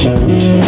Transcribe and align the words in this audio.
Mm-hmm. 0.08 0.65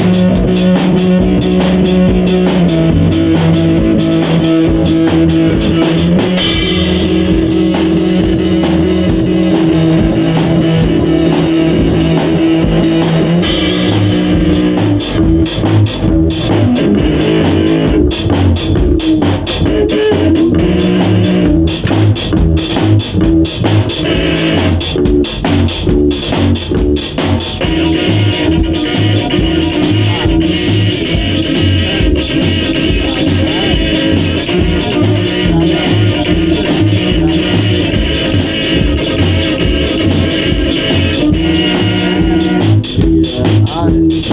Thank 43.78 44.26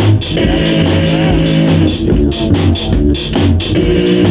you. 3.76 4.25